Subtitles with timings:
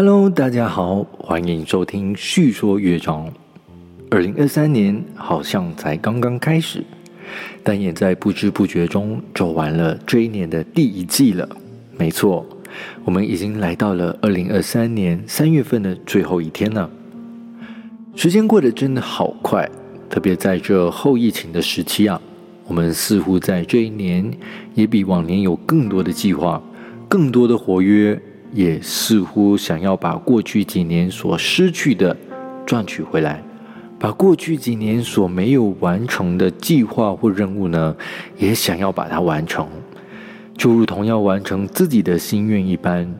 [0.00, 3.26] Hello，大家好，欢迎收听《叙说乐章》。
[4.12, 6.84] 二零二三年好像才刚刚开始，
[7.64, 11.48] 但也在不知不觉中走完了这一年的第一季了。
[11.96, 12.46] 没错，
[13.04, 16.88] 我们已经来到了二零二三年三月份的最后一天了。
[18.14, 19.68] 时间过得真的好快，
[20.08, 22.22] 特别在这后疫情的时期啊，
[22.68, 24.32] 我们似乎在这一年
[24.76, 26.62] 也比往年有更多的计划，
[27.08, 28.22] 更多的活跃。
[28.52, 32.16] 也似乎想要把过去几年所失去的
[32.66, 33.42] 赚取回来，
[33.98, 37.94] 把过去几年所没有完成的计划或任务呢，
[38.36, 39.66] 也想要把它完成，
[40.56, 43.12] 就如同要完成自己的心愿一般。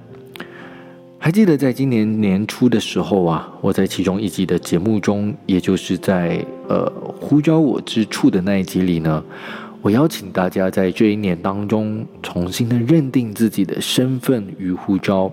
[1.20, 6.90] 还记得在今年年初的时候啊，我在其中一集的节目中，也就是在呃
[7.20, 9.22] 呼叫我之处的那一集里呢。
[9.80, 15.30] 我邀请大家在这一年当中重新的认定自己的身份与呼召，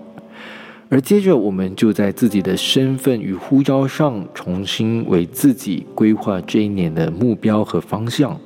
[0.88, 8.38] 而接着我们就在自己的身份与呼召上重新为自己规划这一年的目标和方向。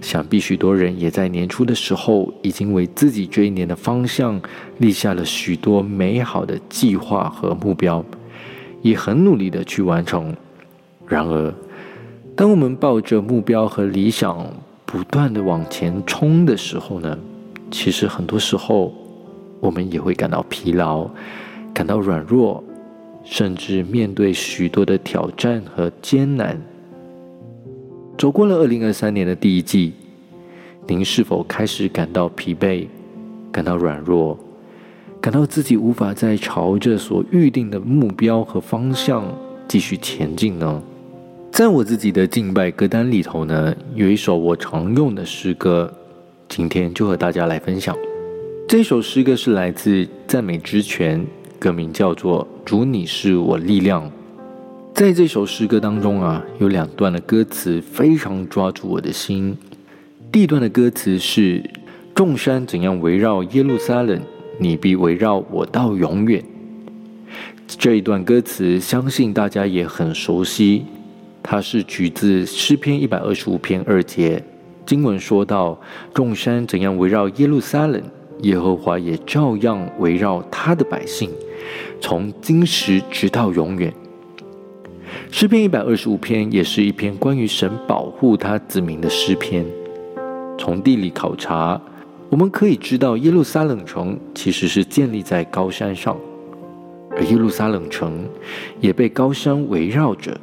[0.00, 4.40] 想必许多人也在年初的时候已经为自己这一年的方向
[4.78, 8.04] 立下了许多美好的计划和目标，
[8.82, 10.34] 也很努力的去完成。
[11.06, 11.54] 然而，
[12.36, 14.46] 当我们抱着目标和理想，
[14.90, 17.18] 不断的往前冲的时候呢，
[17.70, 18.90] 其实很多时候
[19.60, 21.06] 我们也会感到疲劳，
[21.74, 22.64] 感到软弱，
[23.22, 26.58] 甚至面对许多的挑战和艰难。
[28.16, 29.92] 走过了二零二三年的第一季，
[30.86, 32.86] 您是否开始感到疲惫，
[33.52, 34.38] 感到软弱，
[35.20, 39.22] 感到自己无法再朝着所预定的目标和方向
[39.68, 40.82] 继续前进呢？
[41.50, 45.92] 在我自己的敬拜歌单里头呢，有一首我常用的诗歌，
[46.48, 47.96] 今天就和大家来分享。
[48.68, 51.26] 这首诗歌是来自赞美之泉，
[51.58, 54.06] 歌名叫做《主你是我力量》。
[54.94, 59.56] 在这首诗歌当中啊，有两段的歌词非常抓住我的心。
[60.30, 61.62] 第一段的歌词是
[62.14, 64.20] ：“众山怎样围绕耶路撒冷，
[64.58, 66.44] 你必围绕我到永远。”
[67.66, 70.84] 这一段歌词，相信大家也很熟悉。
[71.50, 74.44] 它是取自诗篇一百二十五篇二节，
[74.84, 75.80] 经文说到
[76.12, 78.02] ：“众山怎样围绕耶路撒冷，
[78.42, 81.30] 耶和华也照样围绕他的百姓，
[82.02, 83.90] 从今时直到永远。”
[85.32, 89.64] 诗篇一百二十五篇也是一篇关于神保护他子民的诗篇。
[90.58, 91.80] 从地理考察，
[92.28, 96.14] 我们可以知道耶路撒冷城其实是建立在高山上，
[97.12, 98.28] 而耶路撒冷城
[98.82, 100.38] 也被高山围绕着。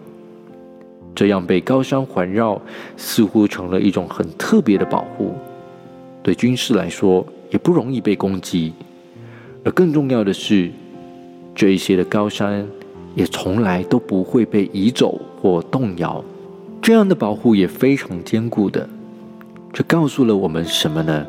[1.16, 2.62] 这样被高山环绕，
[2.98, 5.34] 似乎成了一种很特别的保护。
[6.22, 8.74] 对军事来说，也不容易被攻击。
[9.64, 10.70] 而更重要的是，
[11.56, 12.68] 这一些的高山
[13.16, 16.24] 也从来都不会被移走或动摇。
[16.82, 18.88] 这样的保护也非常坚固的。
[19.72, 21.26] 这告诉了我们什么呢？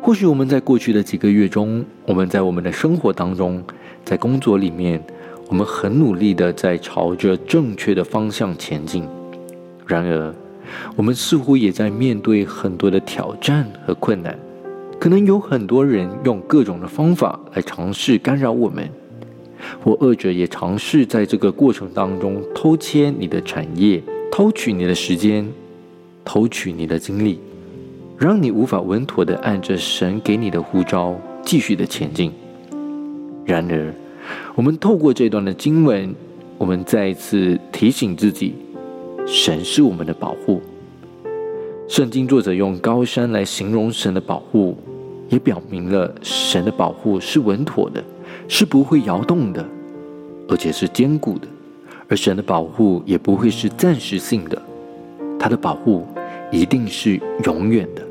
[0.00, 3.62] 或许我们在过去的几个月中，我们在我们的生活当中，
[4.04, 5.02] 在工作里面。
[5.50, 9.04] 我们很努力的在朝着正确的方向前进，
[9.84, 10.32] 然而，
[10.94, 14.38] 我们似乎也在面对很多的挑战和困难。
[15.00, 18.88] 可能有很多人用各种的方法来尝试干扰我们，
[19.82, 24.00] 或二者也尝试在这个过程当中偷切你的产业，
[24.30, 25.44] 偷取你的时间，
[26.24, 27.40] 偷取你的精力，
[28.16, 32.30] 让你无法稳妥的按着神给你的呼召继续的前进。
[33.44, 33.92] 然而，
[34.54, 36.14] 我们透过这段的经文，
[36.58, 38.54] 我们再一次提醒自己，
[39.26, 40.60] 神是我们的保护。
[41.88, 44.76] 圣经作者用高山来形容神的保护，
[45.28, 48.02] 也表明了神的保护是稳妥的，
[48.46, 49.66] 是不会摇动的，
[50.48, 51.48] 而且是坚固的。
[52.08, 54.60] 而神的保护也不会是暂时性的，
[55.38, 56.06] 他的保护
[56.50, 58.02] 一定是永远的。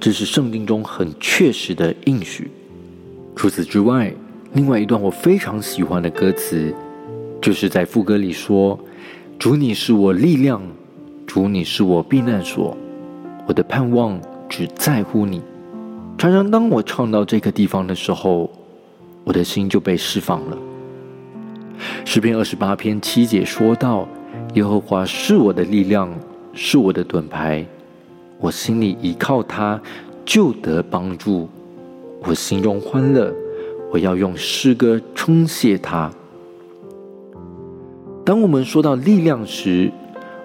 [0.00, 2.50] 这是圣经中很确实的应许。
[3.36, 4.12] 除此之外，
[4.54, 6.74] 另外一段我非常喜欢的歌词，
[7.40, 8.78] 就是在副歌里说
[9.38, 10.60] ：“主你是我力量，
[11.26, 12.76] 主你是我避难所，
[13.46, 14.20] 我的盼望
[14.50, 15.40] 只在乎你。”
[16.18, 18.50] 常常当我唱到这个地方的时候，
[19.24, 20.58] 我的心就被释放了。
[22.04, 24.06] 诗篇二十八篇七节说到
[24.52, 26.12] ：“耶和华是我的力量，
[26.52, 27.64] 是我的盾牌，
[28.38, 29.80] 我心里依靠他，
[30.26, 31.48] 就得帮助，
[32.24, 33.34] 我心中欢乐。”
[33.92, 36.10] 我要用诗歌称谢他。
[38.24, 39.92] 当我们说到力量时，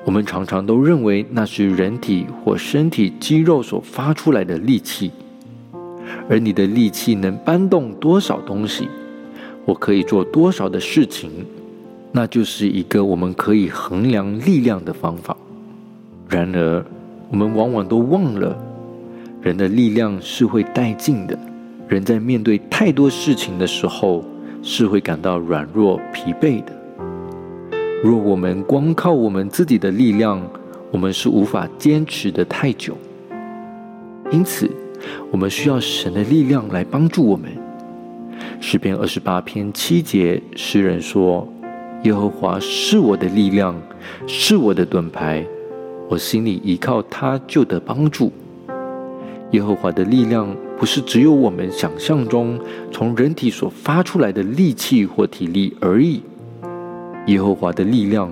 [0.03, 5.11] 我们常常都认为那是人体或身体肌肉所发出来的力气。
[6.29, 8.89] 而你的力气能搬动多少东西，
[9.63, 11.31] 我可以做多少的事情，
[12.11, 15.38] 那就是一个我们可以衡量力量的方法。
[16.27, 16.85] 然而，
[17.29, 18.57] 我们往往都忘了，
[19.41, 21.39] 人的力量是会殆尽的。
[21.88, 24.22] 人在面对太多事情的时候，
[24.62, 26.74] 是会感到软弱、疲惫的。
[28.04, 30.42] 若我们光靠我们自己的力量，
[30.92, 32.98] 我们是无法坚持的太久。
[34.31, 34.69] 因此，
[35.31, 37.50] 我们需要神的力量来帮助我们。
[38.60, 41.48] 诗篇二十八篇七节，诗人说
[42.04, 43.74] ：“耶和华是我的力量，
[44.28, 45.45] 是我的盾牌，
[46.10, 48.30] 我心里依靠他，就得帮助。”
[49.51, 50.54] 耶和华的力量。
[50.77, 52.59] 不是只有我们想象中
[52.91, 56.21] 从人体所发出来的力气或体力而已。
[57.25, 58.31] 耶和华的力量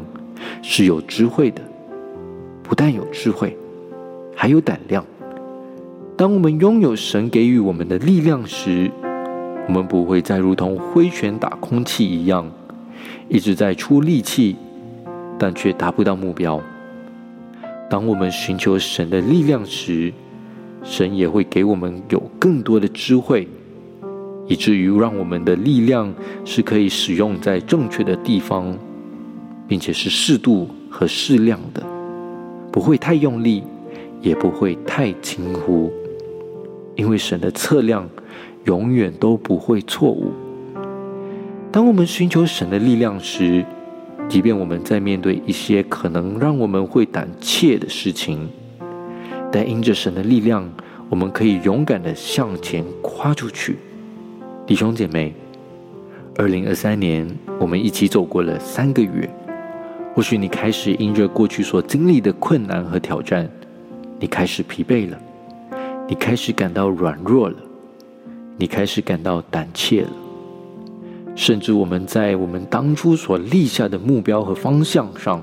[0.62, 1.62] 是有智慧的，
[2.64, 3.58] 不但有智慧，
[4.36, 5.04] 还有胆量。
[6.16, 8.90] 当我们拥有神给予我们的力量时，
[9.68, 12.50] 我们不会再如同挥拳打空气一样，
[13.28, 14.56] 一直在出力气，
[15.38, 16.62] 但却达不到目标。
[17.90, 20.14] 当我们寻求神的力量时，
[20.86, 23.48] 神也会给我们有更多的智慧，
[24.48, 26.14] 以至于让我们的力量
[26.46, 28.78] 是可以使用在正确的地方，
[29.68, 31.84] 并且是适度和适量的，
[32.72, 33.64] 不会太用力，
[34.22, 35.92] 也不会太轻忽，
[36.96, 38.08] 因为神的测量
[38.66, 40.32] 永远都不会错误。
[41.72, 43.66] 当我们寻求神的力量时，
[44.30, 48.48] 即便我们在面对一些可能让我们会胆怯的事情，
[49.56, 50.70] 但因着神的力量，
[51.10, 53.78] 我们可以勇敢的向前跨出去。
[54.68, 55.34] 弟兄姐妹，
[56.36, 57.26] 二零二三年
[57.58, 59.30] 我们一起走过了三个月，
[60.14, 63.50] 或许你开始因着过去所经历的困难和挑战，
[64.20, 65.18] 你开始疲惫了，
[66.06, 67.56] 你开始感到软弱了，
[68.58, 70.12] 你开始感到胆怯了，
[71.34, 75.42] 甚至我们在我们当初所立下的目标和方向上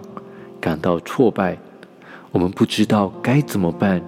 [0.60, 1.56] 感到挫败。
[2.32, 4.00] 我们不知道该怎么办，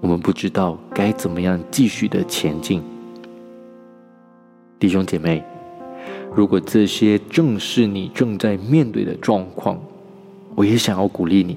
[0.00, 2.82] 我们不知道该怎么样继续的前进。
[4.76, 5.44] 弟兄姐妹，
[6.34, 9.80] 如果这些正是你正在面对的状况，
[10.56, 11.56] 我也想要鼓励你。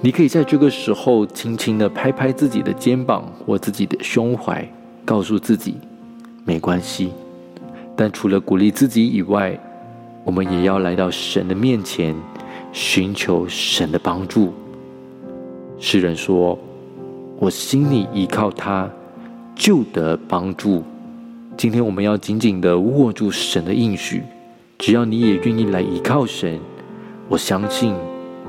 [0.00, 4.66] 你可以在这个时候轻轻的拍拍自己的肩膀或自己的胸怀，
[5.04, 5.74] 告诉自己
[6.46, 7.12] 没关系。
[7.94, 9.58] 但除了鼓励自己以外，
[10.24, 12.16] 我们也要来到神的面前。
[12.74, 14.52] 寻求神的帮助。
[15.78, 16.58] 诗人说
[17.38, 18.90] ：“我心里依靠他，
[19.54, 20.82] 就得帮助。”
[21.56, 24.24] 今天我们要紧紧的握住神的应许。
[24.76, 26.58] 只要你也愿意来依靠神，
[27.28, 27.94] 我相信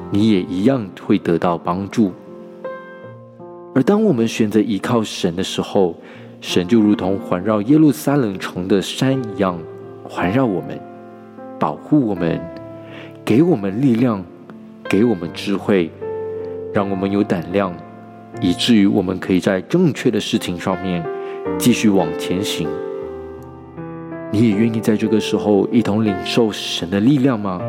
[0.10, 2.12] 你也一样会得到帮助。
[3.76, 5.96] 而当我们选择依靠神的时候，
[6.42, 9.60] 神就如同环绕耶路撒冷城的山一样，
[10.04, 10.80] 环绕我们，
[11.60, 12.42] 保护我们。
[13.26, 14.24] 给我们力量，
[14.88, 15.90] 给我们智慧，
[16.72, 17.74] 让我们有胆量，
[18.40, 21.04] 以至于我们可以在正确的事情上面
[21.58, 22.70] 继续往前行。
[24.32, 27.60] 你也愿意在这个时候一同领受神的力量吗？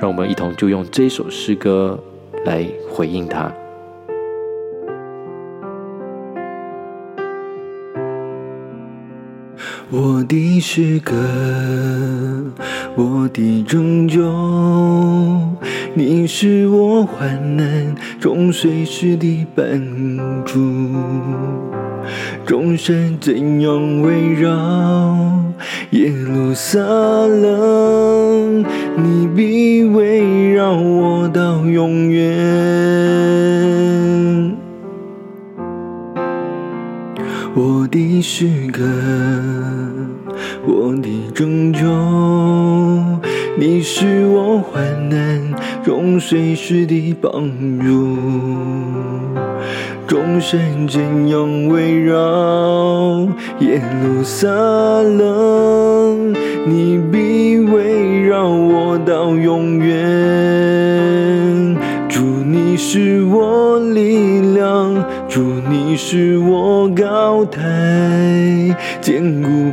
[0.00, 1.98] 让我们一同就用这首诗歌
[2.44, 3.52] 来回应他。
[9.90, 11.14] 我的诗歌，
[12.94, 14.20] 我的拯救，
[15.94, 19.64] 你是我患难中随时的帮
[20.44, 20.60] 助。
[22.44, 25.42] 众山怎样围绕
[25.92, 28.62] 耶路撒冷，
[28.96, 32.36] 你必围绕我到永远。
[37.54, 38.84] 我的诗歌。
[41.38, 41.86] 拯救，
[43.56, 45.40] 你是我患难
[45.84, 47.30] 中随时的帮
[47.78, 48.18] 助。
[50.08, 53.28] 众神怎样围绕
[53.60, 56.34] 耶路撒冷，
[56.66, 59.96] 你必围绕我到永远。
[62.08, 64.92] 主，你是我力量，
[65.28, 65.40] 主，
[65.70, 68.27] 你是我高台。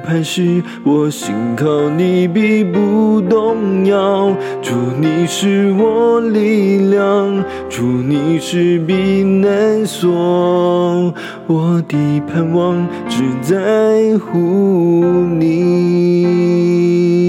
[0.06, 4.32] 磐石，我心靠你必不动摇。
[4.62, 11.12] 主你是我力量，主你是避难所，
[11.48, 11.98] 我的
[12.28, 15.04] 盼望只在乎
[15.40, 17.25] 你。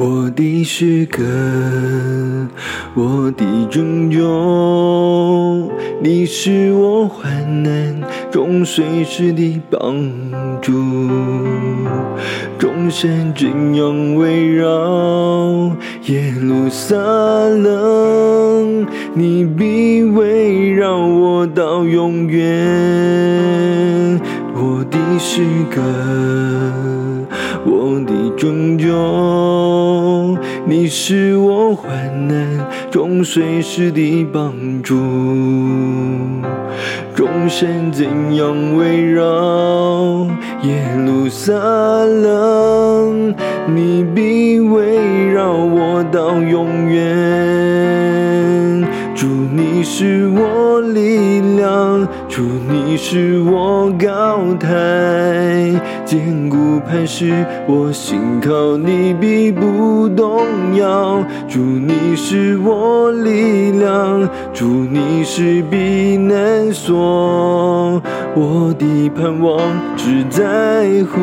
[0.00, 1.24] 我的诗歌，
[2.94, 8.00] 我的拯救，你是我患难
[8.30, 9.92] 中随时的帮
[10.62, 10.72] 助。
[12.60, 24.20] 众山怎样围绕耶路撒冷，你必围绕我到永远。
[24.54, 25.42] 我的诗
[25.74, 25.82] 歌，
[27.70, 34.96] 我的拯救，你是我患难中随时的帮助。
[37.14, 38.06] 众山怎
[38.36, 40.26] 样围绕
[40.62, 43.34] 耶路撒冷，
[43.66, 44.96] 你必围
[45.32, 47.04] 绕我到永远。
[49.14, 54.68] 主，你是我力量，主，你是我高台，
[56.08, 60.40] 坚固磐石，我心靠你必不动
[60.74, 61.22] 摇。
[61.46, 68.00] 主，你是我力量，主，你是避难所，
[68.34, 69.60] 我的盼望
[69.98, 71.20] 只在乎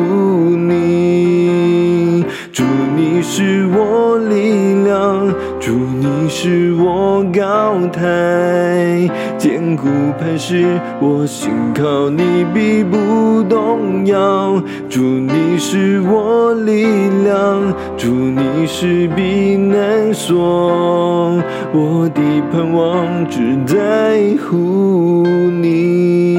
[0.54, 2.24] 你。
[2.56, 2.64] 主，
[2.96, 5.28] 你是我力量，
[5.60, 9.86] 主，你是我高台，坚固
[10.18, 14.58] 磐石，我心靠你必不动摇。
[14.88, 16.86] 主，你是我力
[17.24, 21.38] 量，主，你是避难所，
[21.74, 25.26] 我的盼望只在乎
[25.60, 26.38] 你。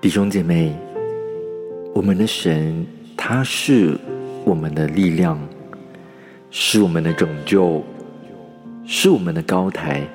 [0.00, 0.76] 弟兄姐妹，
[2.00, 3.94] 我们的神，他是
[4.46, 5.38] 我们的力量，
[6.50, 7.84] 是我们的拯救，
[8.86, 10.08] 是我们的高台，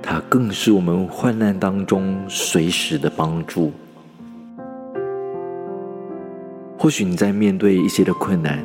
[0.00, 3.72] 他更是我们患难当中随时的帮助。
[6.78, 8.64] 或许你在面对一些的困难，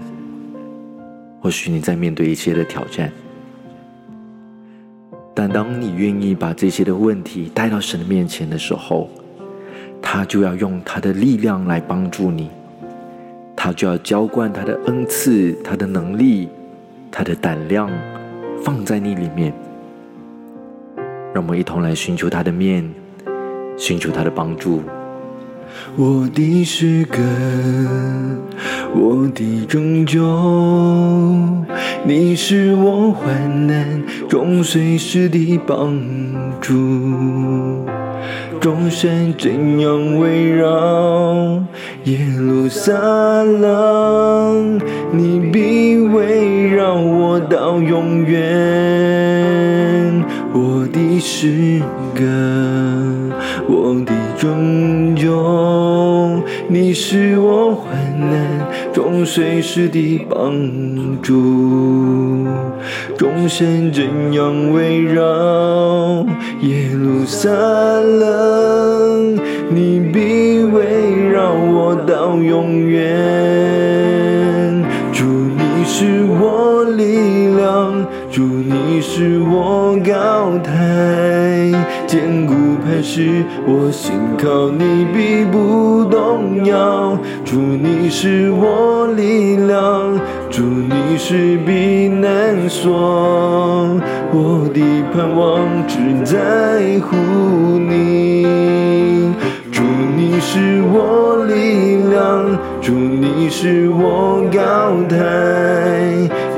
[1.41, 3.12] 或许你在面对一些的挑战，
[5.36, 9.10] 但当你愿意把这些的问题带到神的面前的时候，
[10.01, 12.50] 他就要用他的力量来帮助你，
[13.56, 16.50] 他就要浇灌他的恩赐、他的能力、
[17.12, 17.89] 他的胆量
[18.63, 19.53] 放在你里面。
[21.34, 22.89] 让我们一同来寻求他的面，
[23.77, 24.82] 寻求他的帮助。
[25.96, 27.20] 我的诗歌，
[28.96, 30.24] 我的拯救，
[32.06, 36.00] 你是我患难中随时的帮
[36.60, 37.86] 助。
[38.60, 41.63] 众山怎样围绕
[42.03, 42.94] 耶路撒
[43.44, 44.79] 冷，
[45.12, 48.39] 你必围绕我到永远。
[50.51, 51.82] 我的诗
[52.13, 52.25] 歌，
[53.68, 58.09] 我的拯救，你是我患
[59.00, 62.46] 中随时的帮助。
[63.18, 64.03] 众神怎
[64.34, 66.25] 样围绕
[66.60, 69.39] 耶路撒冷，
[69.70, 70.84] 你必围
[71.32, 73.15] 绕我到永远。
[75.13, 76.78] 主，你是我，
[79.12, 80.72] 是我高台，
[82.06, 82.54] 坚固
[82.86, 87.18] 磐石，我心靠你必不动摇。
[87.44, 90.16] 主，你是我力量，
[90.51, 94.00] 主，你是避难所，
[94.32, 94.80] 我的
[95.12, 96.38] 盼望只在
[97.01, 97.18] 乎
[97.80, 99.34] 你。
[99.72, 99.82] 主，
[100.16, 102.46] 你是我力量，
[102.80, 105.18] 主，你是我高台，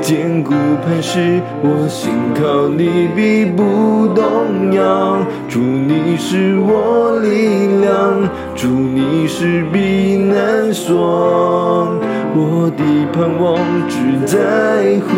[0.02, 0.52] 坚固
[0.84, 5.24] 磐石，我心靠你必不动摇。
[5.48, 11.88] 主，你是我力量，主，你是避难所，
[12.34, 12.82] 我的
[13.12, 13.56] 盼望
[13.88, 15.10] 只在乎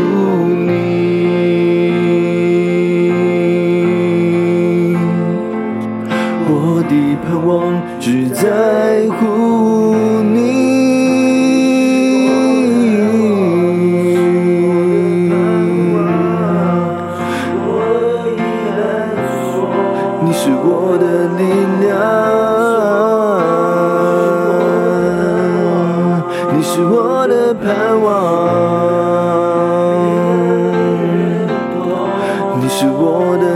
[0.47, 0.75] 你。
[6.47, 6.53] 我
[6.91, 9.34] 的盼望只在乎
[32.76, 33.53] 是我的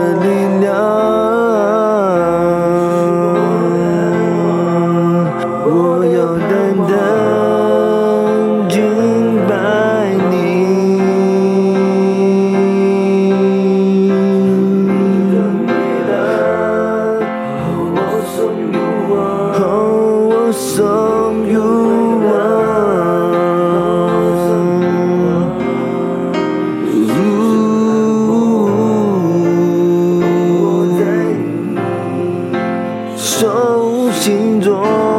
[34.49, 35.18] 心中。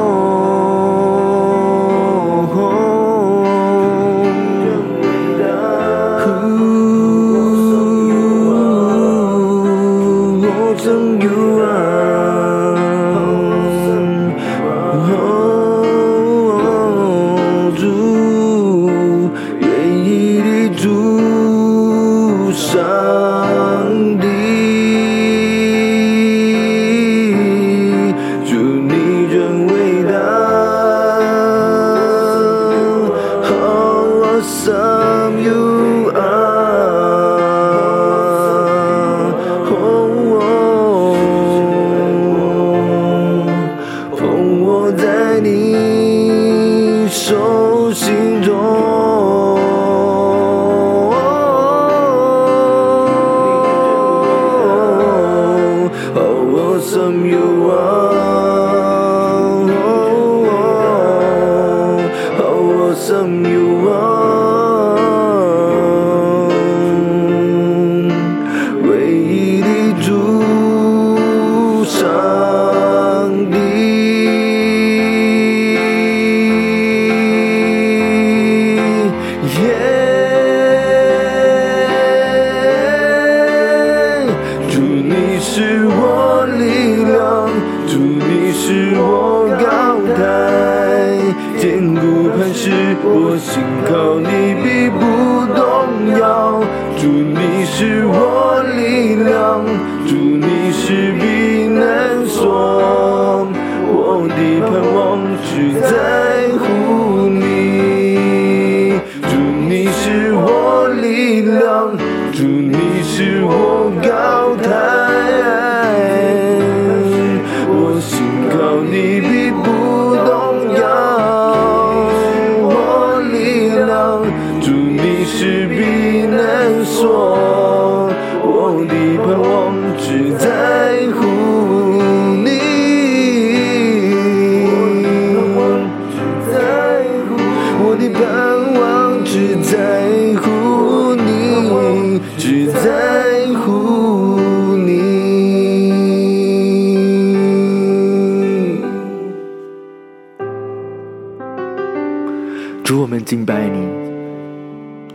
[152.90, 153.88] 主，我们敬拜你，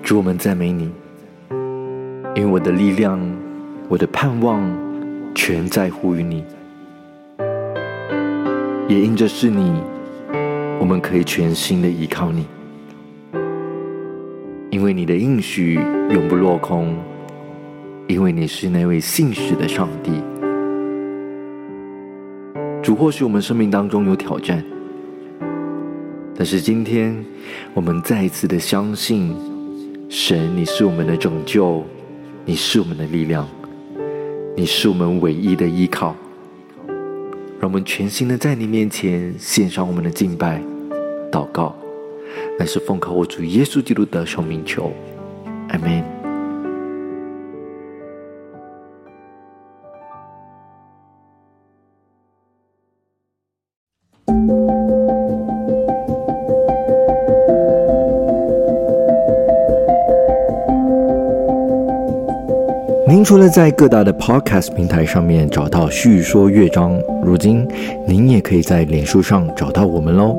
[0.01, 0.93] 主，我们赞美你，
[2.37, 3.19] 因为我的力量，
[3.89, 4.63] 我的盼望，
[5.35, 6.45] 全在乎于你。
[8.87, 9.73] 也因着是你，
[10.79, 12.47] 我们可以全心的依靠你，
[14.71, 15.75] 因为你的应许
[16.11, 16.95] 永不落空，
[18.07, 20.13] 因为你是那位信实的上帝。
[22.81, 24.65] 主，或许我们生命当中有挑战。
[26.37, 27.25] 但是今天，
[27.73, 29.35] 我们再一次的相信，
[30.09, 31.85] 神，你是我们的拯救，
[32.45, 33.49] 你是我们的力量，
[34.57, 36.17] 你是我们唯一的依靠。
[37.61, 40.61] 让我们全心的在你面前献上我们的敬拜、
[41.31, 41.75] 祷告，
[42.59, 44.93] 乃是奉靠我主耶稣基督的圣名求，
[45.69, 46.14] 阿门。
[63.55, 67.65] 在各大的 Podcast 平台上面找到叙说乐章，如今
[68.05, 70.37] 您也可以在脸书上找到我们喽。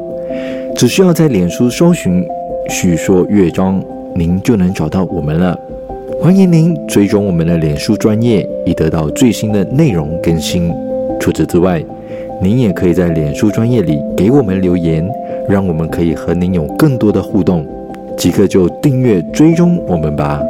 [0.76, 2.28] 只需要在脸书搜寻
[2.68, 3.82] “叙说乐章”，
[4.14, 5.58] 您就能找到我们了。
[6.22, 10.70] 欢迎您追踪我们的脸书专业，以得到最新的内容更新。
[11.18, 11.82] 除此之外，
[12.42, 15.10] 您也可以在脸书专业里给我们留言，
[15.48, 17.66] 让我们可以和您有更多的互动。
[18.18, 20.42] 即刻就订阅追踪我们吧。